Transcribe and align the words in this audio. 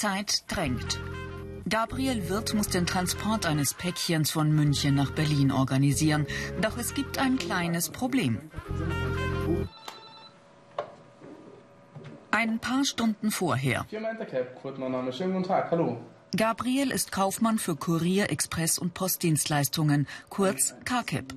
Zeit 0.00 0.44
drängt. 0.48 0.98
Gabriel 1.68 2.30
Wirth 2.30 2.54
muss 2.54 2.68
den 2.68 2.86
Transport 2.86 3.44
eines 3.44 3.74
Päckchens 3.74 4.30
von 4.30 4.50
München 4.50 4.94
nach 4.94 5.10
Berlin 5.10 5.52
organisieren. 5.52 6.26
Doch 6.62 6.78
es 6.78 6.94
gibt 6.94 7.18
ein 7.18 7.36
kleines 7.36 7.90
Problem. 7.90 8.38
Ein 12.30 12.60
paar 12.60 12.86
Stunden 12.86 13.30
vorher. 13.30 13.84
Firma 13.90 14.08
Intercap, 14.08 14.54
Kurt, 14.62 14.78
mein 14.78 14.90
Name. 14.90 15.12
Schönen 15.12 15.34
guten 15.34 15.44
Tag. 15.44 15.70
Hallo. 15.70 15.98
Gabriel 16.34 16.92
ist 16.92 17.12
Kaufmann 17.12 17.58
für 17.58 17.74
Kurier, 17.74 18.30
Express 18.30 18.78
und 18.78 18.94
Postdienstleistungen, 18.94 20.06
kurz 20.28 20.74
CarCap. 20.84 21.34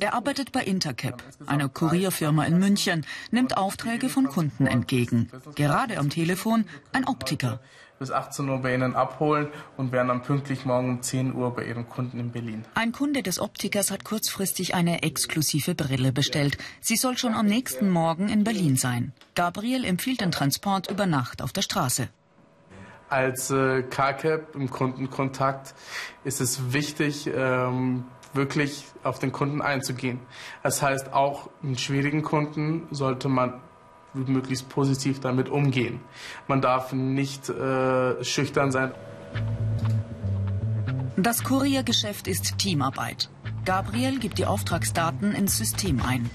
Er 0.00 0.12
arbeitet 0.12 0.50
bei 0.50 0.64
Intercap, 0.64 1.22
einer 1.46 1.68
Kurierfirma 1.68 2.44
in 2.44 2.58
München, 2.58 3.06
nimmt 3.30 3.56
Aufträge 3.56 4.08
von 4.08 4.26
Kunden 4.26 4.66
entgegen. 4.66 5.30
Gerade 5.54 5.98
am 5.98 6.10
Telefon 6.10 6.66
ein 6.92 7.06
Optiker. 7.06 7.60
Bis 7.98 8.10
18 8.10 8.48
Uhr 8.48 8.58
bei 8.58 8.74
Ihnen 8.74 8.94
abholen 8.94 9.48
und 9.76 9.92
werden 9.92 10.08
dann 10.08 10.22
pünktlich 10.22 10.64
morgen 10.64 10.90
um 10.90 11.02
10 11.02 11.34
Uhr 11.34 11.54
bei 11.54 11.64
Ihrem 11.64 11.88
Kunden 11.88 12.18
in 12.18 12.32
Berlin. 12.32 12.64
Ein 12.74 12.92
Kunde 12.92 13.22
des 13.22 13.38
Optikers 13.40 13.90
hat 13.90 14.04
kurzfristig 14.04 14.74
eine 14.74 15.02
exklusive 15.02 15.74
Brille 15.74 16.12
bestellt. 16.12 16.58
Sie 16.80 16.96
soll 16.96 17.16
schon 17.16 17.34
am 17.34 17.46
nächsten 17.46 17.90
Morgen 17.90 18.28
in 18.28 18.44
Berlin 18.44 18.76
sein. 18.76 19.12
Gabriel 19.34 19.84
empfiehlt 19.84 20.20
den 20.20 20.32
Transport 20.32 20.90
über 20.90 21.06
Nacht 21.06 21.42
auf 21.42 21.52
der 21.52 21.62
Straße 21.62 22.08
als 23.14 23.50
äh, 23.50 23.82
CarCap 23.82 24.56
im 24.56 24.70
Kundenkontakt 24.70 25.74
ist 26.24 26.40
es 26.40 26.72
wichtig, 26.72 27.30
ähm, 27.32 28.04
wirklich 28.32 28.86
auf 29.04 29.20
den 29.20 29.30
Kunden 29.30 29.62
einzugehen. 29.62 30.18
Das 30.62 30.82
heißt, 30.82 31.12
auch 31.12 31.48
mit 31.62 31.80
schwierigen 31.80 32.22
Kunden 32.22 32.88
sollte 32.90 33.28
man 33.28 33.60
möglichst 34.14 34.68
positiv 34.68 35.20
damit 35.20 35.48
umgehen. 35.48 36.00
Man 36.48 36.60
darf 36.60 36.92
nicht 36.92 37.48
äh, 37.48 38.22
schüchtern 38.24 38.72
sein. 38.72 38.92
Das 41.16 41.44
Kuriergeschäft 41.44 42.26
ist 42.28 42.58
Teamarbeit. 42.58 43.28
Gabriel 43.64 44.18
gibt 44.18 44.38
die 44.38 44.46
Auftragsdaten 44.46 45.32
ins 45.32 45.56
System 45.56 46.02
ein. 46.02 46.28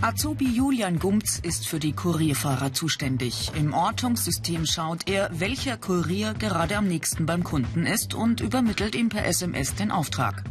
Azubi 0.00 0.46
Julian 0.46 0.98
Gumz 0.98 1.38
ist 1.42 1.66
für 1.66 1.78
die 1.78 1.92
Kurierfahrer 1.92 2.72
zuständig. 2.72 3.50
Im 3.56 3.74
Ortungssystem 3.74 4.64
schaut 4.64 5.08
er, 5.08 5.28
welcher 5.32 5.76
Kurier 5.76 6.34
gerade 6.34 6.76
am 6.76 6.86
nächsten 6.86 7.26
beim 7.26 7.44
Kunden 7.44 7.84
ist 7.84 8.14
und 8.14 8.40
übermittelt 8.40 8.94
ihm 8.94 9.08
per 9.08 9.26
SMS 9.26 9.74
den 9.74 9.90
Auftrag. 9.90 10.44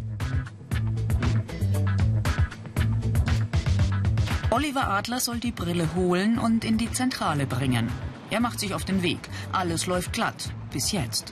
Oliver 4.57 4.89
Adler 4.89 5.19
soll 5.19 5.39
die 5.39 5.51
Brille 5.51 5.93
holen 5.93 6.39
und 6.39 6.65
in 6.65 6.79
die 6.79 6.91
Zentrale 6.91 7.45
bringen. 7.45 7.91
Er 8.31 8.39
macht 8.39 8.59
sich 8.59 8.73
auf 8.73 8.85
den 8.85 9.03
Weg. 9.03 9.19
Alles 9.51 9.85
läuft 9.85 10.13
glatt. 10.13 10.51
Bis 10.73 10.91
jetzt. 10.91 11.31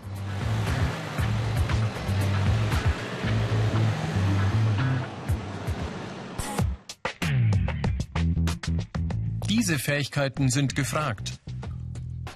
Diese 9.50 9.80
Fähigkeiten 9.80 10.50
sind 10.50 10.76
gefragt. 10.76 11.40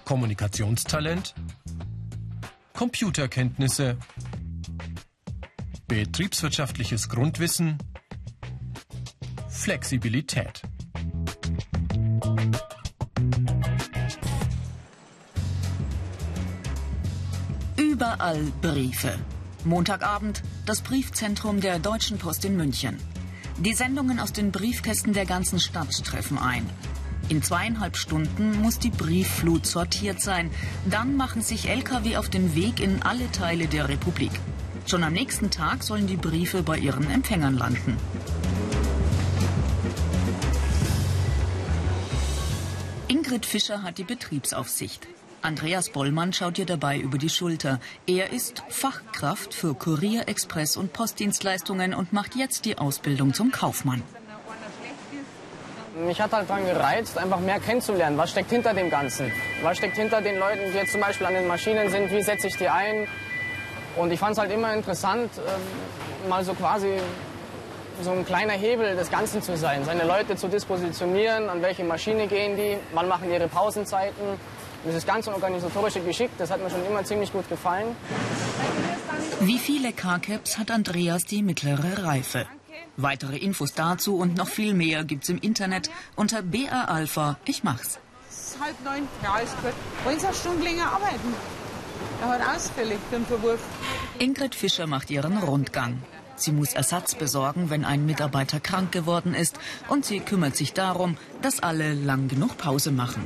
Kommunikationstalent, 0.06 1.36
Computerkenntnisse, 2.74 3.96
betriebswirtschaftliches 5.88 7.10
Grundwissen, 7.10 7.78
Flexibilität. 9.50 10.64
Überall 17.80 18.52
Briefe. 18.62 19.18
Montagabend 19.64 20.44
das 20.66 20.82
Briefzentrum 20.82 21.62
der 21.62 21.80
Deutschen 21.80 22.18
Post 22.18 22.44
in 22.44 22.58
München. 22.58 22.98
Die 23.58 23.74
Sendungen 23.74 24.20
aus 24.20 24.34
den 24.34 24.52
Briefkästen 24.52 25.14
der 25.14 25.26
ganzen 25.26 25.62
Stadt 25.62 26.04
treffen 26.04 26.38
ein. 26.38 26.70
In 27.30 27.42
zweieinhalb 27.42 27.96
Stunden 27.96 28.62
muss 28.62 28.80
die 28.80 28.90
Briefflut 28.90 29.66
sortiert 29.66 30.20
sein. 30.20 30.52
Dann 30.90 31.16
machen 31.16 31.42
sich 31.42 31.70
Lkw 31.70 32.18
auf 32.18 32.28
den 32.28 32.54
Weg 32.54 32.82
in 32.82 33.02
alle 33.02 33.32
Teile 33.32 33.68
der 33.68 33.88
Republik. 33.88 34.34
Schon 34.86 35.06
am 35.06 35.14
nächsten 35.14 35.50
Tag 35.50 35.82
sollen 35.84 36.06
die 36.06 36.18
Briefe 36.18 36.64
bei 36.64 36.78
ihren 36.78 37.10
Empfängern 37.10 37.56
landen. 37.56 37.96
Ingrid 43.08 43.46
Fischer 43.46 43.84
hat 43.84 43.98
die 43.98 44.04
Betriebsaufsicht. 44.04 45.08
Andreas 45.42 45.90
Bollmann 45.90 46.34
schaut 46.34 46.58
ihr 46.60 46.66
dabei 46.66 46.98
über 46.98 47.18
die 47.18 47.30
Schulter. 47.30 47.80
Er 48.06 48.32
ist 48.32 48.64
Fachkraft 48.70 49.54
für 49.54 49.74
Kurier, 49.74 50.28
Express 50.28 50.76
und 50.76 50.94
Postdienstleistungen 50.94 51.94
und 51.94 52.14
macht 52.14 52.36
jetzt 52.36 52.66
die 52.66 52.78
Ausbildung 52.78 53.34
zum 53.34 53.52
Kaufmann. 53.52 54.04
Mich 56.06 56.22
hat 56.22 56.32
halt 56.32 56.50
daran 56.50 56.66
gereizt, 56.66 57.18
einfach 57.18 57.40
mehr 57.40 57.60
kennenzulernen. 57.60 58.18
Was 58.18 58.32
steckt 58.32 58.52
hinter 58.52 58.74
dem 58.74 58.90
Ganzen? 58.90 59.32
Was 59.62 59.78
steckt 59.78 59.98
hinter 59.98 60.22
den 60.22 60.40
Leuten, 60.40 60.72
die 60.72 60.78
jetzt 60.78 60.92
zum 60.92 61.02
Beispiel 61.02 61.28
an 61.28 61.34
den 61.34 61.48
Maschinen 61.48 61.90
sind? 61.90 62.12
Wie 62.12 62.22
setze 62.22 62.48
ich 62.48 62.58
die 62.58 62.70
ein? 62.70 63.08
Und 63.98 64.12
ich 64.12 64.20
fand 64.20 64.34
es 64.34 64.38
halt 64.40 64.52
immer 64.52 64.74
interessant, 64.74 65.30
ähm, 65.38 66.30
mal 66.30 66.44
so 66.44 66.54
quasi 66.54 66.94
so 68.02 68.12
ein 68.12 68.26
kleiner 68.26 68.54
Hebel 68.54 68.96
des 68.96 69.12
Ganzen 69.12 69.42
zu 69.42 69.58
sein, 69.58 69.84
seine 69.84 70.06
Leute 70.06 70.38
zu 70.38 70.48
dispositionieren, 70.48 71.50
an 71.50 71.62
welche 71.62 71.84
Maschine 71.84 72.28
gehen 72.28 72.56
die, 72.56 72.78
wann 72.94 73.10
machen 73.10 73.30
ihre 73.30 73.48
Pausenzeiten. 73.48 74.40
Dieses 74.86 75.06
ganze 75.06 75.34
organisatorische 75.34 76.00
Geschick, 76.02 76.30
das 76.38 76.50
hat 76.50 76.62
mir 76.62 76.70
schon 76.70 76.86
immer 76.86 77.04
ziemlich 77.04 77.32
gut 77.32 77.48
gefallen. 77.50 77.96
Wie 79.42 79.58
viele 79.58 79.92
Carcaps 79.92 80.58
hat 80.58 80.72
Andreas 80.72 81.26
die 81.26 81.44
mittlere 81.44 82.04
Reife? 82.04 82.46
Weitere 82.98 83.38
Infos 83.38 83.74
dazu 83.74 84.18
und 84.18 84.36
noch 84.36 84.48
viel 84.48 84.74
mehr 84.74 85.04
gibt's 85.04 85.30
im 85.30 85.38
Internet 85.38 85.90
unter 86.16 86.42
BA 86.42 86.86
Alpha. 86.86 87.38
Ich 87.46 87.64
mach's. 87.64 88.00
Es 88.30 88.56
ist 88.56 88.62
halb 88.62 88.76
neun. 88.84 89.08
Ja, 89.24 89.38
ist 89.40 89.56
gut. 89.62 89.74
Wollen 90.04 90.20
Sie 90.20 90.28
eine 90.28 90.36
Stunde 90.36 90.64
länger 90.64 90.92
arbeiten? 90.92 91.34
Er 92.22 92.30
hat 92.30 92.56
ausfällig 92.56 93.00
den 93.12 93.26
Verwurf. 93.26 93.60
Ingrid 94.18 94.56
Fischer 94.56 94.88
macht 94.88 95.10
ihren 95.10 95.38
Rundgang. 95.38 96.02
Sie 96.36 96.52
muss 96.52 96.74
Ersatz 96.74 97.16
besorgen, 97.16 97.70
wenn 97.70 97.86
ein 97.86 98.06
Mitarbeiter 98.06 98.60
krank 98.60 98.92
geworden 98.92 99.34
ist. 99.34 99.60
Und 99.90 100.06
sie 100.06 100.20
kümmert 100.20 100.56
sich 100.56 100.74
darum, 100.74 101.18
dass 101.42 101.62
alle 101.62 101.94
lang 101.94 102.28
genug 102.28 102.58
Pause 102.58 102.92
machen. 102.92 103.26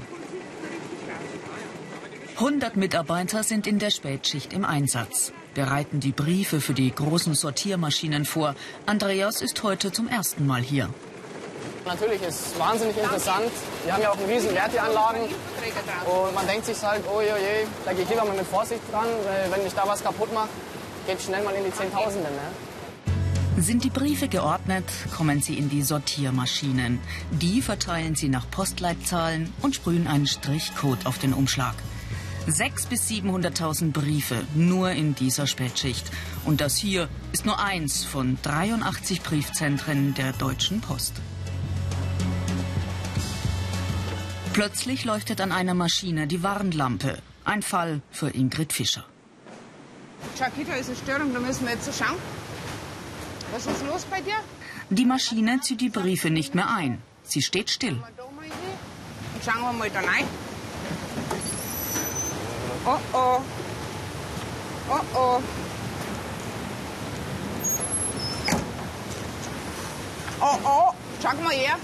100 2.35 2.77
Mitarbeiter 2.77 3.44
sind 3.44 3.67
in 3.67 3.79
der 3.79 3.91
Spätschicht 3.91 4.53
im 4.53 4.66
Einsatz 4.66 5.33
bereiten 5.53 5.99
die 5.99 6.11
Briefe 6.11 6.61
für 6.61 6.73
die 6.73 6.94
großen 6.94 7.35
Sortiermaschinen 7.35 8.25
vor. 8.25 8.55
Andreas 8.85 9.41
ist 9.41 9.61
heute 9.63 9.91
zum 9.91 10.07
ersten 10.07 10.47
Mal 10.47 10.61
hier. 10.61 10.89
Natürlich 11.85 12.22
ist 12.22 12.53
es 12.53 12.59
wahnsinnig 12.59 12.97
interessant. 12.97 13.51
Wir 13.83 13.93
haben 13.93 14.01
ja 14.01 14.11
auch 14.11 14.17
eine 14.17 14.27
riesen 14.27 14.53
Werteanlagen. 14.53 15.22
Und 15.22 16.33
man 16.33 16.47
denkt 16.47 16.66
sich 16.66 16.81
halt, 16.81 17.03
oh 17.13 17.22
je, 17.22 17.27
oh 17.33 17.38
je, 17.38 17.67
da 17.85 17.93
gehe 17.93 18.03
ich 18.03 18.09
lieber 18.09 18.25
mal 18.25 18.35
mit 18.35 18.47
Vorsicht 18.47 18.81
dran, 18.91 19.05
weil 19.25 19.51
wenn 19.51 19.67
ich 19.67 19.73
da 19.73 19.83
was 19.85 20.01
kaputt 20.01 20.33
mache, 20.33 20.49
geht 21.05 21.22
schnell 21.22 21.43
mal 21.43 21.53
in 21.53 21.66
die 21.66 21.73
Zehntausende. 21.73 22.29
Ne? 22.29 23.61
Sind 23.61 23.83
die 23.83 23.89
Briefe 23.89 24.29
geordnet, 24.29 24.85
kommen 25.16 25.41
sie 25.41 25.57
in 25.57 25.69
die 25.69 25.83
Sortiermaschinen. 25.83 26.99
Die 27.31 27.61
verteilen 27.61 28.16
sie 28.16 28.29
nach 28.29 28.49
Postleitzahlen 28.49 29.53
und 29.61 29.75
sprühen 29.75 30.08
einen 30.08 30.25
Strichcode 30.25 31.05
auf 31.05 31.19
den 31.19 31.34
Umschlag. 31.34 31.75
600.000 32.47 32.87
bis 32.90 33.07
700.000 33.09 33.91
Briefe 33.91 34.43
nur 34.53 34.91
in 34.91 35.16
dieser 35.16 35.47
Spätschicht. 35.47 36.09
Und 36.45 36.59
das 36.61 36.75
hier 36.75 37.07
ist 37.31 37.45
nur 37.45 37.59
eins 37.59 38.03
von 38.03 38.37
83 38.41 39.22
Briefzentren 39.22 40.13
der 40.13 40.34
Deutschen 40.34 40.81
Post. 40.81 41.13
Plötzlich 44.53 45.05
leuchtet 45.05 45.41
an 45.41 45.51
einer 45.51 45.73
Maschine 45.73 46.28
die 46.28 46.43
Warnlampe. 46.43 47.17
Ein 47.45 47.61
Fall 47.61 48.01
für 48.11 48.29
Ingrid 48.29 48.72
Fischer. 48.73 49.05
Chiquita 50.37 50.73
ist 50.73 50.89
eine 50.89 50.97
Störung, 50.97 51.34
da 51.34 51.39
müssen 51.39 51.66
wir 51.66 51.73
jetzt 51.73 51.85
so 51.85 51.91
schauen. 51.91 52.17
Was 53.51 53.66
ist 53.66 53.85
los 53.85 54.05
bei 54.09 54.22
dir? 54.22 54.35
Die 54.89 55.05
Maschine 55.05 55.59
zieht 55.61 55.81
die 55.81 55.89
Briefe 55.89 56.29
nicht 56.29 56.55
mehr 56.55 56.69
ein. 56.69 57.01
Sie 57.23 57.41
steht 57.41 57.69
still. 57.69 57.93
Und 57.93 59.43
schauen 59.43 59.61
wir 59.61 59.73
mal 59.73 59.89
da 59.89 59.99
rein. 59.99 60.25
Oh 62.85 63.00
oh. 63.14 63.41
Oh 64.90 65.02
oh. 65.16 65.41
Oh 70.41 70.58
oh. 70.66 70.94
Schau 71.22 71.35
mal 71.41 71.53
her. 71.53 71.78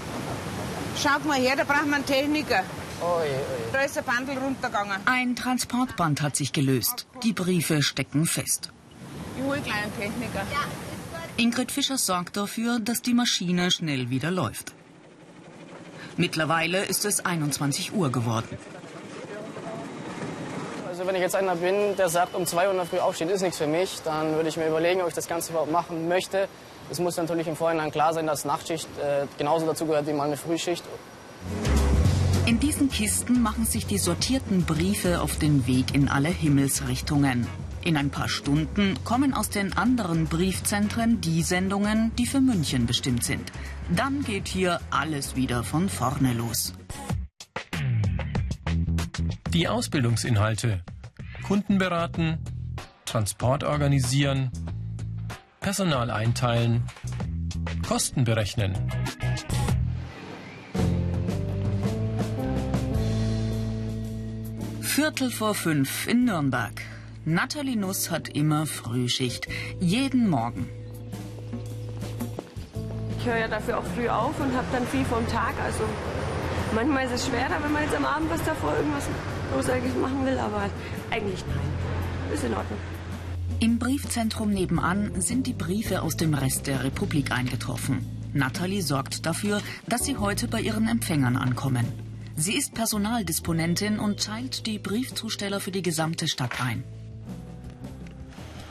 Schau 0.96 1.18
mal 1.26 1.38
her, 1.40 1.56
da 1.56 1.64
brauchen 1.64 1.88
wir 1.88 1.96
einen 1.96 2.04
Techniker. 2.04 2.62
Oh 3.00 3.20
je, 3.24 3.30
oh 3.30 3.66
je. 3.66 3.72
Da 3.72 3.80
ist 3.80 3.96
ein 3.96 4.04
Bandel 4.04 4.36
runtergegangen. 4.36 4.98
Ein 5.06 5.34
Transportband 5.34 6.20
hat 6.20 6.36
sich 6.36 6.52
gelöst. 6.52 7.06
Die 7.22 7.32
Briefe 7.32 7.82
stecken 7.82 8.26
fest. 8.26 8.70
Ich 9.38 9.42
hole 9.42 9.60
gleich 9.62 9.82
einen 9.84 9.96
Techniker. 9.96 10.44
Ingrid 11.38 11.72
Fischer 11.72 11.96
sorgt 11.96 12.36
dafür, 12.36 12.78
dass 12.78 13.00
die 13.00 13.14
Maschine 13.14 13.70
schnell 13.70 14.10
wieder 14.10 14.30
läuft. 14.30 14.74
Mittlerweile 16.18 16.84
ist 16.84 17.06
es 17.06 17.24
21 17.24 17.94
Uhr 17.94 18.12
geworden. 18.12 18.58
Also 21.00 21.08
wenn 21.08 21.16
ich 21.16 21.22
jetzt 21.22 21.34
einer 21.34 21.56
bin, 21.56 21.96
der 21.96 22.10
sagt, 22.10 22.34
um 22.34 22.44
2 22.44 22.66
Uhr 22.66 22.72
in 22.72 22.76
der 22.76 22.84
Früh 22.84 22.98
aufstehen 22.98 23.30
ist 23.30 23.40
nichts 23.40 23.56
für 23.56 23.66
mich, 23.66 24.02
dann 24.04 24.34
würde 24.34 24.50
ich 24.50 24.58
mir 24.58 24.66
überlegen, 24.66 25.00
ob 25.00 25.08
ich 25.08 25.14
das 25.14 25.28
Ganze 25.28 25.50
überhaupt 25.50 25.72
machen 25.72 26.08
möchte. 26.08 26.46
Es 26.90 26.98
muss 27.00 27.16
natürlich 27.16 27.46
im 27.46 27.56
Vorhinein 27.56 27.90
klar 27.90 28.12
sein, 28.12 28.26
dass 28.26 28.44
Nachtschicht 28.44 28.86
äh, 28.98 29.24
genauso 29.38 29.64
dazu 29.64 29.86
gehört 29.86 30.06
wie 30.06 30.12
mal 30.12 30.26
eine 30.26 30.36
Frühschicht. 30.36 30.84
In 32.44 32.60
diesen 32.60 32.90
Kisten 32.90 33.40
machen 33.40 33.64
sich 33.64 33.86
die 33.86 33.96
sortierten 33.96 34.66
Briefe 34.66 35.22
auf 35.22 35.38
den 35.38 35.66
Weg 35.66 35.94
in 35.94 36.10
alle 36.10 36.28
Himmelsrichtungen. 36.28 37.46
In 37.82 37.96
ein 37.96 38.10
paar 38.10 38.28
Stunden 38.28 38.98
kommen 39.02 39.32
aus 39.32 39.48
den 39.48 39.72
anderen 39.72 40.26
Briefzentren 40.26 41.22
die 41.22 41.42
Sendungen, 41.42 42.12
die 42.18 42.26
für 42.26 42.42
München 42.42 42.84
bestimmt 42.84 43.24
sind. 43.24 43.50
Dann 43.88 44.22
geht 44.22 44.48
hier 44.48 44.82
alles 44.90 45.34
wieder 45.34 45.64
von 45.64 45.88
vorne 45.88 46.34
los. 46.34 46.74
Die 49.52 49.66
Ausbildungsinhalte. 49.66 50.80
Kunden 51.44 51.78
beraten, 51.78 52.38
Transport 53.04 53.64
organisieren, 53.64 54.52
Personal 55.58 56.08
einteilen, 56.08 56.84
Kosten 57.86 58.22
berechnen. 58.22 58.74
Viertel 64.80 65.30
vor 65.32 65.56
fünf 65.56 66.06
in 66.06 66.26
Nürnberg. 66.26 66.80
Nathalie 67.24 67.76
Nuss 67.76 68.12
hat 68.12 68.28
immer 68.28 68.66
Frühschicht. 68.66 69.48
Jeden 69.80 70.30
Morgen. 70.30 70.68
Ich 73.18 73.26
höre 73.26 73.38
ja 73.38 73.48
dafür 73.48 73.78
auch 73.78 73.84
früh 73.96 74.08
auf 74.08 74.38
und 74.38 74.56
habe 74.56 74.66
dann 74.72 74.86
viel 74.86 75.04
vom 75.04 75.26
Tag. 75.26 75.54
Also 75.64 75.82
manchmal 76.72 77.06
ist 77.06 77.14
es 77.14 77.26
schwerer, 77.26 77.60
wenn 77.62 77.72
man 77.72 77.82
jetzt 77.82 77.96
am 77.96 78.04
Abend 78.04 78.30
was 78.30 78.44
davor 78.44 78.76
irgendwas 78.76 79.08
großartig 79.52 79.94
machen 79.96 80.24
will, 80.26 80.38
aber 80.38 80.70
eigentlich 81.10 81.44
nein. 81.46 82.34
Ist 82.34 82.44
in 82.44 82.54
Ordnung. 82.54 82.78
Im 83.58 83.78
Briefzentrum 83.78 84.50
nebenan 84.50 85.20
sind 85.20 85.46
die 85.46 85.52
Briefe 85.52 86.02
aus 86.02 86.16
dem 86.16 86.34
Rest 86.34 86.66
der 86.66 86.82
Republik 86.84 87.32
eingetroffen. 87.32 88.06
Nathalie 88.32 88.82
sorgt 88.82 89.26
dafür, 89.26 89.60
dass 89.86 90.04
sie 90.04 90.16
heute 90.16 90.48
bei 90.48 90.60
ihren 90.60 90.88
Empfängern 90.88 91.36
ankommen. 91.36 91.86
Sie 92.36 92.56
ist 92.56 92.74
Personaldisponentin 92.74 93.98
und 93.98 94.24
teilt 94.24 94.66
die 94.66 94.78
Briefzusteller 94.78 95.60
für 95.60 95.72
die 95.72 95.82
gesamte 95.82 96.26
Stadt 96.28 96.60
ein. 96.62 96.84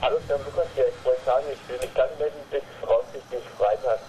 Hallo, 0.02 0.16
Herr 0.28 0.38
Lukas 0.40 0.66
hier. 0.76 0.86
Ich 0.88 1.06
wollte 1.06 1.22
sagen, 1.26 1.46
ich 1.54 1.70
will 1.70 1.78
mich 1.78 1.94
dann 1.94 2.10
melden 2.18 2.40
bis 2.50 2.62
voraussichtlich 2.80 3.44
Freitag. 3.58 4.00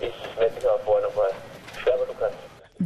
Ich 0.00 0.14
melde 0.38 0.54
mich 0.54 0.64
aber 0.64 0.78
vorher 0.84 1.08
nochmal. 1.08 1.30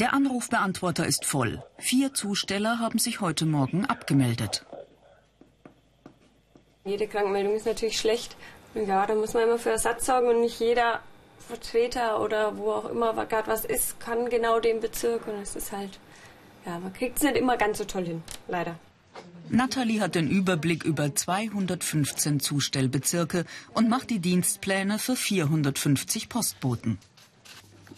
Der 0.01 0.15
Anrufbeantworter 0.15 1.09
ist 1.09 1.25
voll. 1.25 1.61
Vier 1.77 2.15
Zusteller 2.15 2.79
haben 2.79 3.01
sich 3.01 3.21
heute 3.21 3.47
Morgen 3.47 3.85
abgemeldet. 3.85 4.65
Jede 6.85 7.09
Krankmeldung 7.09 7.57
ist 7.57 7.67
natürlich 7.67 7.99
schlecht. 7.99 8.37
Ja, 8.77 9.05
da 9.07 9.17
muss 9.17 9.35
man 9.35 9.43
immer 9.43 9.59
für 9.59 9.71
Ersatz 9.71 10.07
sorgen 10.07 10.29
und 10.29 10.41
nicht 10.43 10.61
jeder 10.61 11.01
Vertreter 11.49 12.21
oder 12.21 12.57
wo 12.57 12.71
auch 12.71 12.89
immer 12.89 13.27
gerade 13.27 13.49
was 13.49 13.65
ist, 13.65 13.99
kann 13.99 14.31
genau 14.31 14.61
den 14.61 14.79
Bezirk. 14.79 15.27
Und 15.27 15.43
es 15.43 15.57
ist 15.57 15.73
halt, 15.73 15.99
ja, 16.65 16.79
man 16.79 16.93
kriegt 16.93 17.17
es 17.17 17.25
nicht 17.25 17.37
immer 17.37 17.57
ganz 17.57 17.79
so 17.79 17.85
toll 17.85 18.05
hin, 18.05 18.23
leider. 18.47 18.79
Nathalie 19.49 20.01
hat 20.01 20.15
den 20.15 20.31
Überblick 20.31 20.85
über 20.85 21.13
215 21.13 22.39
Zustellbezirke 22.39 23.45
und 23.75 23.89
macht 23.89 24.11
die 24.11 24.21
Dienstpläne 24.21 25.01
für 25.01 25.17
450 25.17 26.29
Postboten. 26.29 26.99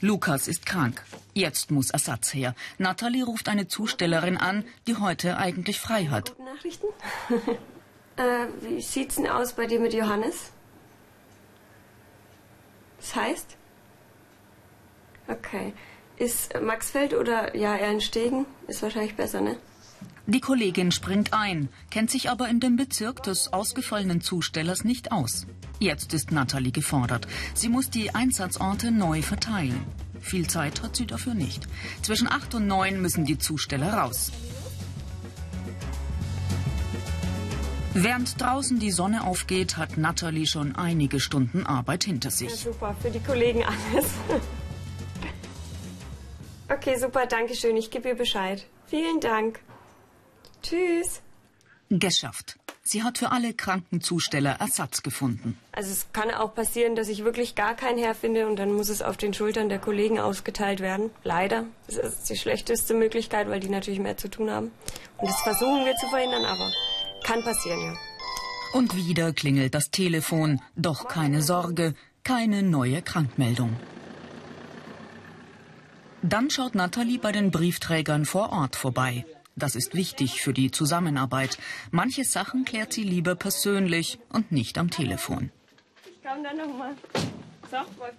Lukas 0.01 0.49
ist 0.49 0.65
krank. 0.65 1.05
Jetzt 1.35 1.71
muss 1.71 1.91
Ersatz 1.91 2.33
her. 2.33 2.55
Nathalie 2.79 3.25
ruft 3.25 3.49
eine 3.49 3.69
Zustellerin 3.69 4.37
an, 4.37 4.65
die 4.87 4.97
heute 4.97 5.37
eigentlich 5.37 5.79
frei 5.79 6.07
hat. 6.07 6.37
Gute 6.37 6.43
Nachrichten? 6.55 6.87
äh, 8.17 8.47
wie 8.63 8.81
sieht's 8.81 9.17
denn 9.17 9.29
aus 9.29 9.53
bei 9.53 9.67
dir 9.67 9.79
mit 9.79 9.93
Johannes? 9.93 10.53
Das 12.99 13.15
heißt? 13.15 13.57
Okay. 15.29 15.75
Ist 16.17 16.61
Maxfeld 16.61 17.15
oder 17.15 17.57
ja, 17.57 17.77
Erlenstegen? 17.77 18.47
Ist 18.67 18.83
wahrscheinlich 18.83 19.17
besser, 19.17 19.41
ne? 19.41 19.57
Die 20.31 20.41
Kollegin 20.41 20.93
springt 20.93 21.33
ein, 21.33 21.69
kennt 21.91 22.09
sich 22.09 22.31
aber 22.31 22.49
in 22.49 22.61
dem 22.61 22.77
Bezirk 22.77 23.25
des 23.25 23.53
ausgefallenen 23.53 24.21
Zustellers 24.21 24.85
nicht 24.85 25.11
aus. 25.11 25.45
Jetzt 25.81 26.15
ist 26.15 26.31
Nathalie 26.31 26.71
gefordert. 26.71 27.27
Sie 27.55 27.69
muss 27.69 27.91
die 27.91 28.15
Einsatzorte 28.15 28.93
neu 28.93 29.23
verteilen. 29.23 29.83
Viel 30.21 30.47
Zeit 30.47 30.83
hat 30.85 30.95
sie 30.95 31.07
dafür 31.07 31.35
nicht. 31.35 31.67
Zwischen 32.03 32.29
acht 32.29 32.55
und 32.55 32.69
neun 32.69 33.03
müssen 33.03 33.25
die 33.25 33.39
Zusteller 33.39 33.93
raus. 33.93 34.31
Während 37.95 38.41
draußen 38.41 38.79
die 38.79 38.93
Sonne 38.93 39.25
aufgeht, 39.25 39.79
hat 39.79 39.97
Nathalie 39.99 40.47
schon 40.47 40.77
einige 40.77 41.19
Stunden 41.19 41.67
Arbeit 41.67 42.05
hinter 42.05 42.29
Ja, 42.29 42.37
sich. 42.37 42.55
super, 42.55 42.95
für 43.03 43.11
die 43.11 43.19
Kollegen 43.19 43.65
alles. 43.65 44.07
Okay, 46.69 46.97
super, 47.01 47.27
danke 47.27 47.57
schön. 47.57 47.77
Ich 47.77 47.91
gebe 47.91 48.11
ihr 48.11 48.15
Bescheid. 48.15 48.65
Vielen 48.87 49.19
Dank. 49.19 49.59
Tschüss. 50.63 51.23
Geschafft. 51.91 52.57
Sie 52.83 53.03
hat 53.03 53.19
für 53.19 53.31
alle 53.31 53.55
kranken 53.55 54.01
Zusteller 54.01 54.57
Ersatz 54.59 55.03
gefunden. 55.03 55.57
Also 55.73 55.91
es 55.91 56.07
kann 56.13 56.31
auch 56.31 56.55
passieren, 56.55 56.97
dass 56.97 57.09
ich 57.09 57.25
wirklich 57.25 57.55
gar 57.55 57.75
keinen 57.75 57.99
herfinde 57.99 58.49
und 58.49 58.57
dann 58.57 58.73
muss 58.73 58.89
es 58.89 59.03
auf 59.03 59.17
den 59.17 59.33
Schultern 59.35 59.69
der 59.69 59.79
Kollegen 59.79 60.19
ausgeteilt 60.19 60.81
werden. 60.81 61.11
Leider. 61.23 61.67
Das 61.87 61.97
ist 61.97 62.31
die 62.31 62.37
schlechteste 62.37 62.95
Möglichkeit, 62.95 63.49
weil 63.49 63.61
die 63.61 63.69
natürlich 63.69 64.01
mehr 64.01 64.17
zu 64.17 64.29
tun 64.29 64.51
haben. 64.51 64.71
Und 65.19 65.29
das 65.29 65.41
versuchen 65.43 65.85
wir 65.85 65.95
zu 65.97 66.09
verhindern, 66.09 66.45
aber 66.45 66.73
kann 67.23 67.43
passieren, 67.45 67.81
ja. 67.81 67.95
Und 68.73 68.97
wieder 68.97 69.33
klingelt 69.33 69.75
das 69.75 69.91
Telefon. 69.91 70.61
Doch 70.77 71.09
keine 71.09 71.43
Sorge, 71.43 71.95
keine 72.25 72.63
neue 72.63 73.03
Krankmeldung. 73.03 73.77
Dann 76.23 76.51
schaut 76.51 76.75
Nathalie 76.75 77.19
bei 77.19 77.33
den 77.33 77.51
Briefträgern 77.51 78.25
vor 78.25 78.51
Ort 78.53 78.77
vorbei. 78.77 79.25
Das 79.57 79.75
ist 79.75 79.95
wichtig 79.95 80.43
für 80.43 80.53
die 80.53 80.71
Zusammenarbeit. 80.71 81.59
Manche 81.91 82.25
Sachen 82.25 82.65
klärt 82.65 82.93
sie 82.93 83.05
lieber 83.05 83.35
persönlich 83.35 84.19
und 84.31 84.53
nicht 84.53 84.79
am 84.79 84.91
Telefon. 84.91 85.51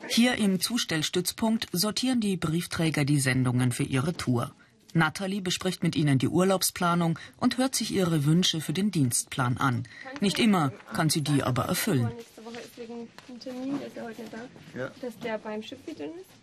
Ich. 0.08 0.16
Hier 0.16 0.36
im 0.36 0.60
Zustellstützpunkt 0.60 1.68
sortieren 1.72 2.22
die 2.22 2.38
Briefträger 2.38 3.06
die 3.06 3.20
Sendungen 3.20 3.72
für 3.72 3.84
ihre 3.84 4.14
Tour. 4.14 4.54
Nathalie 4.94 5.42
bespricht 5.42 5.84
mit 5.84 5.96
ihnen 5.96 6.20
die 6.20 6.28
Urlaubsplanung 6.28 7.18
und 7.38 7.58
hört 7.58 7.76
sich 7.76 7.92
ihre 7.92 8.26
Wünsche 8.26 8.60
für 8.62 8.74
den 8.74 8.92
Dienstplan 8.92 9.58
an. 9.58 9.88
Nicht 10.20 10.40
immer 10.40 10.72
kann 10.94 11.10
sie 11.10 11.22
die 11.22 11.44
aber 11.44 11.66
erfüllen. 11.66 12.10
Nächste 12.16 12.46
Woche 12.46 12.60
ist 12.60 12.78
wegen 12.78 13.08
dem 13.28 13.40
Termin, 13.40 13.80
der 13.80 13.88
ist 13.88 13.96
ja 13.96 14.04
heute 14.04 14.22
nicht 14.22 14.34
da, 14.34 14.92
dass 15.02 15.20
der 15.20 15.38
beim 15.38 15.64
Schiff 15.64 15.80
wieder 15.86 16.06
ist. 16.06 16.41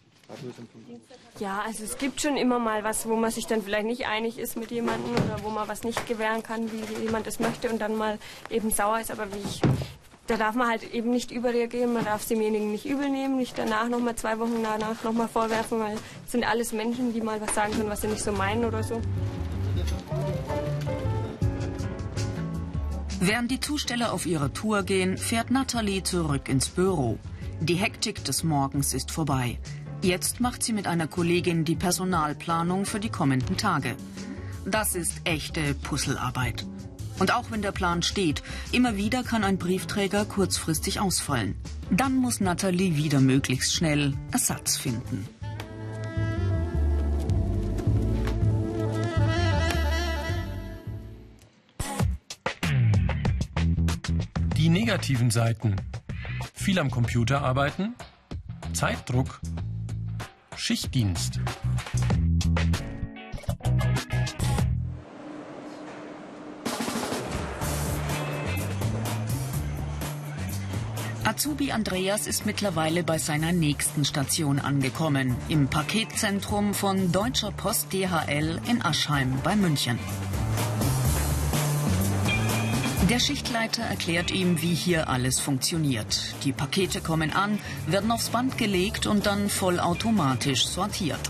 Ja, 1.39 1.63
also 1.65 1.85
es 1.85 1.97
gibt 1.99 2.21
schon 2.21 2.37
immer 2.37 2.59
mal 2.59 2.85
was, 2.85 3.09
wo 3.09 3.17
man 3.17 3.31
sich 3.31 3.47
dann 3.47 3.63
vielleicht 3.63 3.87
nicht 3.87 4.07
einig 4.07 4.39
ist 4.39 4.57
mit 4.57 4.71
jemandem 4.71 5.13
oder 5.13 5.43
wo 5.43 5.51
man 5.51 5.69
was 5.69 5.85
nicht 5.85 6.07
gewähren 6.07 6.43
kann, 6.43 6.71
wie 6.71 7.03
jemand 7.03 7.27
es 7.27 7.41
möchte 7.41 7.71
und 7.71 7.81
dann 7.81 7.97
mal 7.97 8.19
eben 8.51 8.71
sauer 8.71 9.01
ist. 9.01 9.11
Aber 9.11 9.33
wie 9.33 9.39
ich, 9.39 9.63
da 10.27 10.37
darf 10.37 10.55
man 10.55 10.69
halt 10.69 10.93
eben 10.93 11.11
nicht 11.11 11.31
überreagieren, 11.31 11.93
man 11.93 12.05
darf 12.05 12.23
es 12.23 12.29
demjenigen 12.29 12.71
nicht 12.71 12.85
übel 12.85 13.09
nehmen, 13.09 13.37
nicht 13.37 13.57
danach 13.57 13.89
nochmal 13.89 14.17
zwei 14.17 14.39
Wochen 14.39 14.63
danach 14.63 15.03
nochmal 15.03 15.29
vorwerfen, 15.29 15.81
weil 15.81 15.97
es 16.27 16.33
sind 16.33 16.45
alles 16.45 16.73
Menschen, 16.73 17.15
die 17.15 17.21
mal 17.21 17.41
was 17.41 17.55
sagen 17.55 17.73
können, 17.73 17.89
was 17.89 18.03
sie 18.03 18.09
nicht 18.09 18.23
so 18.23 18.33
meinen 18.33 18.65
oder 18.65 18.83
so. 18.83 19.01
Während 23.21 23.51
die 23.51 23.61
Zusteller 23.61 24.13
auf 24.13 24.27
ihre 24.27 24.53
Tour 24.53 24.83
gehen, 24.83 25.17
fährt 25.17 25.51
Nathalie 25.51 26.03
zurück 26.03 26.49
ins 26.49 26.69
Büro. 26.69 27.19
Die 27.61 27.75
Hektik 27.75 28.25
des 28.25 28.45
Morgens 28.45 28.95
ist 28.95 29.11
vorbei. 29.11 29.59
Jetzt 30.01 30.39
macht 30.39 30.63
sie 30.63 30.73
mit 30.73 30.87
einer 30.87 31.09
Kollegin 31.09 31.65
die 31.65 31.75
Personalplanung 31.75 32.85
für 32.87 33.01
die 33.01 33.09
kommenden 33.09 33.57
Tage. 33.57 33.97
Das 34.65 34.95
ist 34.95 35.23
echte 35.25 35.75
Puzzlearbeit. 35.75 36.65
Und 37.19 37.35
auch 37.35 37.51
wenn 37.51 37.63
der 37.63 37.73
Plan 37.73 38.03
steht, 38.03 38.45
immer 38.71 38.97
wieder 38.97 39.25
kann 39.25 39.43
ein 39.43 39.59
Briefträger 39.59 40.25
kurzfristig 40.25 41.01
ausfallen. 41.01 41.57
Dann 41.91 42.17
muss 42.17 42.41
Nathalie 42.41 42.95
wieder 42.95 43.21
möglichst 43.21 43.75
schnell 43.75 44.15
Ersatz 44.31 44.77
finden. 44.77 45.27
Die 54.57 54.69
negativen 54.69 55.33
Seiten. 55.33 55.75
Viel 56.55 56.79
am 56.79 56.91
Computer 56.91 57.43
arbeiten, 57.43 57.95
Zeitdruck, 58.73 59.41
Schichtdienst. 60.69 61.41
Azubi 71.25 71.73
Andreas 71.73 72.27
ist 72.27 72.45
mittlerweile 72.45 73.03
bei 73.03 73.17
seiner 73.17 73.53
nächsten 73.53 74.05
Station 74.05 74.59
angekommen, 74.59 75.37
im 75.49 75.69
Paketzentrum 75.69 76.75
von 76.75 77.13
Deutscher 77.13 77.51
Post 77.51 77.95
DHL 77.95 78.61
in 78.69 78.85
Aschheim 78.85 79.41
bei 79.43 79.57
München. 79.57 79.99
Der 83.09 83.21
Schichtleiter 83.21 83.85
erklärt 83.85 84.31
ihm, 84.31 84.61
wie 84.61 84.75
hier 84.75 85.09
alles 85.09 85.41
funktioniert. 85.41 86.35
Die 86.45 86.53
Pakete 86.53 87.01
kommen 87.01 87.33
an, 87.33 87.59
werden 87.87 88.11
aufs 88.11 88.29
Band 88.29 88.59
gelegt 88.59 89.07
und 89.07 89.25
dann 89.25 89.49
vollautomatisch 89.49 90.67
sortiert. 90.67 91.21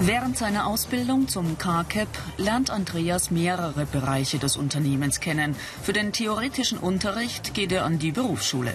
Während 0.00 0.36
seiner 0.36 0.66
Ausbildung 0.66 1.26
zum 1.28 1.56
CARCAP 1.56 2.08
lernt 2.36 2.68
Andreas 2.68 3.30
mehrere 3.30 3.86
Bereiche 3.86 4.38
des 4.38 4.58
Unternehmens 4.58 5.20
kennen. 5.20 5.56
Für 5.82 5.94
den 5.94 6.12
theoretischen 6.12 6.76
Unterricht 6.78 7.54
geht 7.54 7.72
er 7.72 7.86
an 7.86 7.98
die 7.98 8.12
Berufsschule. 8.12 8.74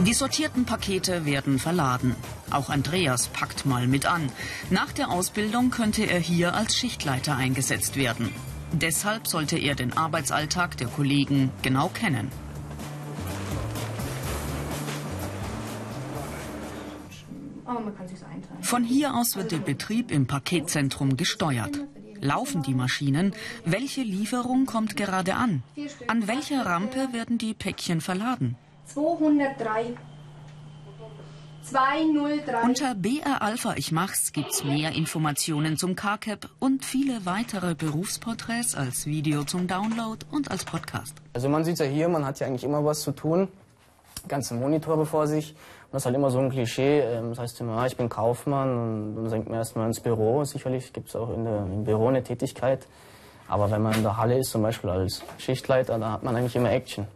Die 0.00 0.12
sortierten 0.14 0.64
Pakete 0.64 1.24
werden 1.24 1.60
verladen. 1.60 2.16
Auch 2.50 2.70
Andreas 2.70 3.28
packt 3.28 3.66
mal 3.66 3.86
mit 3.86 4.06
an. 4.06 4.30
Nach 4.70 4.92
der 4.92 5.10
Ausbildung 5.10 5.70
könnte 5.70 6.04
er 6.04 6.20
hier 6.20 6.54
als 6.54 6.76
Schichtleiter 6.76 7.36
eingesetzt 7.36 7.96
werden. 7.96 8.32
Deshalb 8.72 9.26
sollte 9.26 9.58
er 9.58 9.74
den 9.74 9.96
Arbeitsalltag 9.96 10.76
der 10.76 10.88
Kollegen 10.88 11.50
genau 11.62 11.88
kennen. 11.88 12.30
Von 18.62 18.84
hier 18.84 19.14
aus 19.14 19.36
wird 19.36 19.52
der 19.52 19.58
Betrieb 19.58 20.10
im 20.10 20.26
Paketzentrum 20.26 21.16
gesteuert. 21.16 21.80
Laufen 22.20 22.62
die 22.62 22.74
Maschinen? 22.74 23.34
Welche 23.64 24.02
Lieferung 24.02 24.66
kommt 24.66 24.96
gerade 24.96 25.34
an? 25.34 25.62
An 26.06 26.26
welcher 26.26 26.64
Rampe 26.64 27.12
werden 27.12 27.38
die 27.38 27.54
Päckchen 27.54 28.00
verladen? 28.00 28.56
203. 28.86 29.94
203. 31.70 32.62
Unter 32.62 32.94
BR 32.94 33.42
Alpha 33.42 33.74
Ich 33.74 33.90
Mach's 33.90 34.32
gibt's 34.32 34.62
mehr 34.62 34.92
Informationen 34.92 35.76
zum 35.76 35.96
CarCap 35.96 36.48
und 36.60 36.84
viele 36.84 37.26
weitere 37.26 37.74
Berufsporträts 37.74 38.76
als 38.76 39.06
Video 39.06 39.42
zum 39.42 39.66
Download 39.66 40.24
und 40.30 40.48
als 40.52 40.64
Podcast. 40.64 41.16
Also 41.32 41.48
man 41.48 41.64
sieht 41.64 41.80
ja 41.80 41.86
hier, 41.86 42.08
man 42.08 42.24
hat 42.24 42.38
ja 42.38 42.46
eigentlich 42.46 42.62
immer 42.62 42.84
was 42.84 43.00
zu 43.00 43.10
tun. 43.10 43.48
Ganze 44.28 44.54
Monitore 44.54 45.06
vor 45.06 45.26
sich. 45.26 45.50
Und 45.50 45.94
das 45.94 46.02
ist 46.02 46.06
halt 46.06 46.14
immer 46.14 46.30
so 46.30 46.38
ein 46.38 46.50
Klischee. 46.50 47.00
Ähm, 47.00 47.30
das 47.30 47.40
heißt 47.40 47.60
immer, 47.60 47.78
ah, 47.78 47.86
ich 47.86 47.96
bin 47.96 48.08
Kaufmann 48.08 48.68
und 48.68 49.16
dann 49.16 49.28
senkt 49.28 49.48
man 49.48 49.58
erstmal 49.58 49.88
ins 49.88 49.98
Büro. 49.98 50.44
Sicherlich 50.44 50.92
gibt 50.92 51.08
es 51.08 51.16
auch 51.16 51.34
in 51.34 51.44
der, 51.44 51.58
im 51.58 51.82
Büro 51.82 52.06
eine 52.06 52.22
Tätigkeit. 52.22 52.86
Aber 53.48 53.72
wenn 53.72 53.82
man 53.82 53.94
in 53.94 54.02
der 54.04 54.16
Halle 54.16 54.38
ist, 54.38 54.50
zum 54.50 54.62
Beispiel 54.62 54.90
als 54.90 55.22
Schichtleiter, 55.38 55.98
da 55.98 56.12
hat 56.12 56.22
man 56.22 56.36
eigentlich 56.36 56.54
immer 56.54 56.70
Action. 56.70 57.08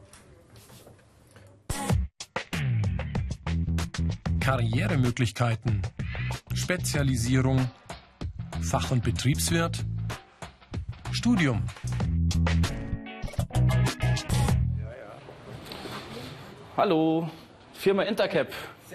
Karrieremöglichkeiten, 4.41 5.83
Spezialisierung, 6.55 7.71
Fach- 8.63 8.91
und 8.91 9.05
Betriebswirt, 9.05 9.85
Studium. 11.13 11.63
Hallo, 16.77 17.29
Firma 17.75 18.03
Intercap. 18.05 18.49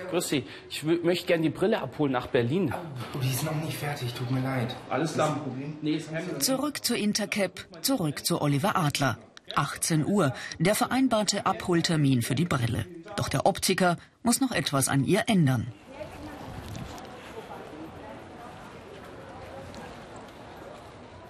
Grüß 0.10 0.28
Sie. 0.28 0.44
Ich 0.70 0.84
möchte 0.84 1.28
gerne 1.28 1.44
die 1.44 1.50
Brille 1.50 1.82
abholen 1.82 2.12
nach 2.12 2.28
Berlin. 2.28 2.74
Oh, 3.14 3.20
die 3.20 3.30
ist 3.30 3.44
noch 3.44 3.56
nicht 3.56 3.78
fertig, 3.78 4.14
tut 4.14 4.30
mir 4.32 4.42
leid. 4.42 4.76
Alles 4.90 5.14
klar, 5.14 5.40
Problem. 5.40 5.78
Nee, 5.82 6.02
zurück 6.40 6.84
zu 6.84 6.96
Intercap, 6.96 7.66
zurück 7.82 8.26
zu 8.26 8.42
Oliver 8.42 8.76
Adler. 8.76 9.18
18 9.56 10.06
Uhr, 10.06 10.34
der 10.60 10.76
vereinbarte 10.76 11.46
Abholtermin 11.46 12.22
für 12.22 12.36
die 12.36 12.46
Brille. 12.46 12.86
Doch 13.16 13.30
der 13.30 13.46
Optiker 13.46 13.98
muss 14.24 14.42
noch 14.42 14.52
etwas 14.52 14.90
an 14.90 15.04
ihr 15.04 15.24
ändern. 15.28 15.68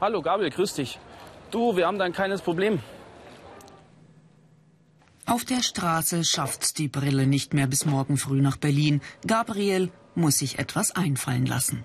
Hallo 0.01 0.21
Gabriel, 0.21 0.51
grüß 0.51 0.73
dich. 0.73 0.99
Du, 1.51 1.75
wir 1.77 1.87
haben 1.87 1.97
da 1.97 2.05
ein 2.05 2.13
kleines 2.13 2.41
Problem. 2.41 2.79
Auf 5.25 5.45
der 5.45 5.63
Straße 5.63 6.23
schafft's 6.23 6.73
die 6.73 6.87
Brille 6.87 7.25
nicht 7.25 7.53
mehr 7.53 7.67
bis 7.67 7.85
morgen 7.85 8.17
früh 8.17 8.41
nach 8.41 8.57
Berlin. 8.57 9.01
Gabriel 9.25 9.91
muss 10.13 10.37
sich 10.37 10.59
etwas 10.59 10.91
einfallen 10.91 11.45
lassen 11.45 11.83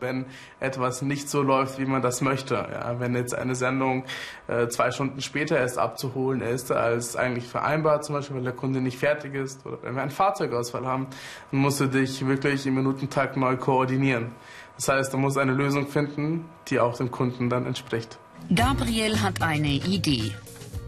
wenn 0.00 0.26
etwas 0.60 1.02
nicht 1.02 1.28
so 1.28 1.42
läuft, 1.42 1.78
wie 1.78 1.86
man 1.86 2.02
das 2.02 2.20
möchte. 2.20 2.54
Ja, 2.54 2.98
wenn 3.00 3.14
jetzt 3.14 3.34
eine 3.34 3.54
Sendung 3.54 4.04
äh, 4.48 4.68
zwei 4.68 4.90
Stunden 4.90 5.20
später 5.20 5.58
erst 5.58 5.78
abzuholen 5.78 6.40
ist, 6.40 6.72
als 6.72 7.16
eigentlich 7.16 7.46
vereinbart, 7.46 8.04
zum 8.04 8.14
Beispiel, 8.14 8.36
weil 8.36 8.44
der 8.44 8.52
Kunde 8.52 8.80
nicht 8.80 8.98
fertig 8.98 9.34
ist 9.34 9.64
oder 9.66 9.78
wenn 9.82 9.94
wir 9.94 10.02
einen 10.02 10.10
Fahrzeugausfall 10.10 10.86
haben, 10.86 11.06
dann 11.50 11.60
musst 11.60 11.80
du 11.80 11.86
dich 11.86 12.26
wirklich 12.26 12.66
im 12.66 12.74
Minutentakt 12.74 13.36
neu 13.36 13.56
koordinieren. 13.56 14.32
Das 14.76 14.88
heißt, 14.88 15.12
du 15.12 15.18
musst 15.18 15.38
eine 15.38 15.52
Lösung 15.52 15.88
finden, 15.88 16.44
die 16.68 16.80
auch 16.80 16.96
dem 16.96 17.10
Kunden 17.10 17.48
dann 17.48 17.66
entspricht. 17.66 18.18
Gabriel 18.54 19.22
hat 19.22 19.42
eine 19.42 19.68
Idee. 19.68 20.32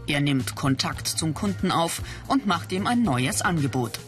Er 0.07 0.21
nimmt 0.21 0.55
Kontakt 0.55 1.07
zum 1.07 1.33
Kunden 1.33 1.71
auf 1.71 2.01
und 2.27 2.47
macht 2.47 2.71
ihm 2.71 2.87
ein 2.87 3.03
neues 3.03 3.41
Angebot. 3.41 3.99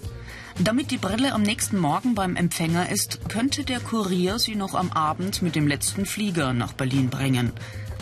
Damit 0.60 0.92
die 0.92 0.98
Brille 0.98 1.34
am 1.34 1.42
nächsten 1.42 1.78
Morgen 1.78 2.16
beim 2.16 2.36
Empfänger 2.36 2.90
ist, 2.90 3.30
könnte 3.30 3.64
der 3.64 3.80
Kurier 3.80 4.38
sie 4.38 4.56
noch 4.56 4.76
am 4.76 4.92
Abend 4.92 5.42
mit 5.42 5.56
dem 5.56 5.68
letzten 5.68 6.06
Flieger 6.06 6.54
nach 6.54 6.74
Berlin 6.74 7.10
bringen. 7.10 7.52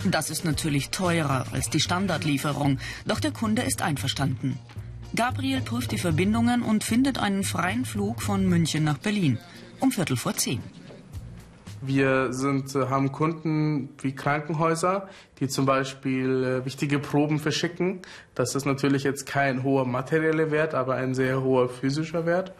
Das 0.04 0.30
ist 0.30 0.44
natürlich 0.44 0.90
teurer 0.90 1.46
als 1.52 1.70
die 1.70 1.80
Standardlieferung, 1.80 2.78
doch 3.06 3.20
der 3.20 3.32
Kunde 3.32 3.62
ist 3.62 3.82
einverstanden. 3.82 4.58
Gabriel 5.14 5.60
prüft 5.60 5.92
die 5.92 5.98
Verbindungen 5.98 6.62
und 6.62 6.84
findet 6.84 7.18
einen 7.18 7.44
freien 7.44 7.84
Flug 7.84 8.22
von 8.22 8.46
München 8.46 8.84
nach 8.84 8.98
Berlin 8.98 9.38
um 9.80 9.90
Viertel 9.90 10.16
vor 10.16 10.34
zehn. 10.34 10.60
Wir 11.82 12.32
sind, 12.32 12.74
äh, 12.74 12.88
haben 12.88 13.10
Kunden 13.10 13.88
wie 14.02 14.14
Krankenhäuser, 14.14 15.08
die 15.38 15.48
zum 15.48 15.64
Beispiel 15.64 16.44
äh, 16.44 16.64
wichtige 16.66 16.98
Proben 16.98 17.38
verschicken. 17.38 18.00
Das 18.34 18.54
ist 18.54 18.66
natürlich 18.66 19.02
jetzt 19.02 19.24
kein 19.24 19.62
hoher 19.62 19.86
materieller 19.86 20.50
Wert, 20.50 20.74
aber 20.74 20.94
ein 20.96 21.14
sehr 21.14 21.42
hoher 21.42 21.70
physischer 21.70 22.26
Wert. 22.26 22.52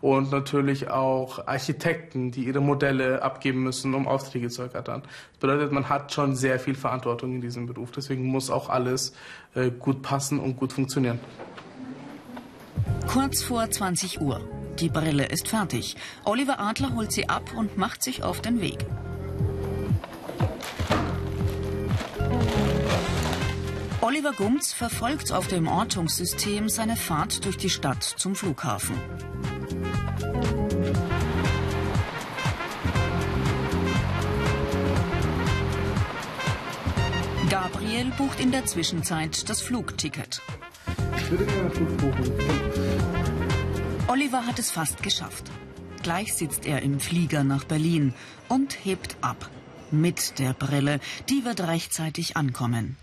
Und 0.00 0.32
natürlich 0.32 0.90
auch 0.90 1.46
Architekten, 1.46 2.32
die 2.32 2.44
ihre 2.44 2.60
Modelle 2.60 3.22
abgeben 3.22 3.62
müssen, 3.62 3.94
um 3.94 4.08
Aufträge 4.08 4.48
zu 4.48 4.62
ergattern. 4.62 5.02
Das 5.02 5.38
bedeutet, 5.40 5.70
man 5.70 5.88
hat 5.88 6.12
schon 6.12 6.34
sehr 6.34 6.58
viel 6.58 6.74
Verantwortung 6.74 7.36
in 7.36 7.40
diesem 7.40 7.66
Beruf. 7.66 7.92
Deswegen 7.92 8.24
muss 8.24 8.50
auch 8.50 8.68
alles 8.68 9.14
äh, 9.54 9.70
gut 9.70 10.02
passen 10.02 10.40
und 10.40 10.56
gut 10.56 10.72
funktionieren. 10.72 11.20
Kurz 13.06 13.42
vor 13.42 13.70
20 13.70 14.20
Uhr. 14.20 14.40
Die 14.80 14.88
Brille 14.88 15.26
ist 15.26 15.48
fertig. 15.48 15.96
Oliver 16.24 16.58
Adler 16.58 16.94
holt 16.94 17.12
sie 17.12 17.28
ab 17.28 17.52
und 17.56 17.78
macht 17.78 18.02
sich 18.02 18.22
auf 18.24 18.40
den 18.40 18.60
Weg. 18.60 18.84
Oliver 24.00 24.32
Gumz 24.32 24.72
verfolgt 24.72 25.32
auf 25.32 25.46
dem 25.46 25.68
Ortungssystem 25.68 26.68
seine 26.68 26.96
Fahrt 26.96 27.44
durch 27.44 27.56
die 27.56 27.70
Stadt 27.70 28.02
zum 28.02 28.34
Flughafen. 28.34 28.96
Gabriel 37.48 38.10
bucht 38.18 38.40
in 38.40 38.50
der 38.50 38.66
Zwischenzeit 38.66 39.48
das 39.48 39.62
Flugticket. 39.62 40.42
Ich 41.16 41.30
würde 41.30 41.46
gerne 41.46 41.70
Flug 41.70 41.96
buchen. 41.96 43.13
Oliver 44.14 44.46
hat 44.46 44.60
es 44.60 44.70
fast 44.70 45.02
geschafft. 45.02 45.50
Gleich 46.04 46.34
sitzt 46.34 46.66
er 46.66 46.82
im 46.82 47.00
Flieger 47.00 47.42
nach 47.42 47.64
Berlin 47.64 48.14
und 48.48 48.84
hebt 48.84 49.16
ab. 49.22 49.50
Mit 49.90 50.38
der 50.38 50.52
Brille, 50.52 51.00
die 51.28 51.44
wird 51.44 51.60
rechtzeitig 51.62 52.36
ankommen. 52.36 52.96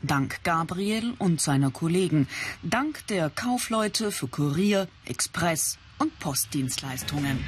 Dank 0.00 0.42
Gabriel 0.44 1.12
und 1.18 1.42
seiner 1.42 1.70
Kollegen, 1.70 2.28
dank 2.62 3.06
der 3.08 3.28
Kaufleute 3.28 4.10
für 4.10 4.28
Kurier, 4.28 4.88
Express 5.04 5.76
und 5.98 6.18
Postdienstleistungen. 6.18 7.44